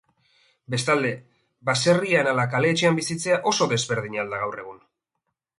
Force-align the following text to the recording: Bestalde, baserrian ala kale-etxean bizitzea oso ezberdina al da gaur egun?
Bestalde, 0.73 1.11
baserrian 1.69 2.31
ala 2.33 2.47
kale-etxean 2.55 2.99
bizitzea 3.03 3.39
oso 3.53 3.71
ezberdina 3.81 4.25
al 4.25 4.35
da 4.37 4.45
gaur 4.47 4.63
egun? 4.65 4.85